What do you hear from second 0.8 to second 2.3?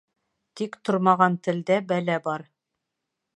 тормаған телдә бәлә